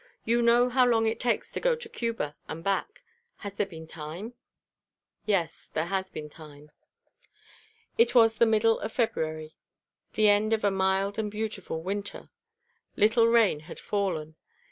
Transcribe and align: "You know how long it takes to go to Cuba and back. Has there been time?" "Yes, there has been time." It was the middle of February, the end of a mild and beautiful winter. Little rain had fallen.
"You 0.25 0.41
know 0.41 0.67
how 0.67 0.83
long 0.83 1.05
it 1.05 1.19
takes 1.19 1.51
to 1.51 1.59
go 1.59 1.75
to 1.75 1.87
Cuba 1.87 2.35
and 2.47 2.63
back. 2.63 3.03
Has 3.35 3.53
there 3.53 3.67
been 3.67 3.85
time?" 3.85 4.33
"Yes, 5.27 5.69
there 5.75 5.85
has 5.85 6.09
been 6.09 6.27
time." 6.27 6.71
It 7.99 8.15
was 8.15 8.37
the 8.39 8.47
middle 8.47 8.79
of 8.79 8.91
February, 8.91 9.53
the 10.13 10.27
end 10.27 10.53
of 10.53 10.63
a 10.63 10.71
mild 10.71 11.19
and 11.19 11.29
beautiful 11.29 11.83
winter. 11.83 12.31
Little 12.95 13.27
rain 13.27 13.59
had 13.59 13.79
fallen. 13.79 14.37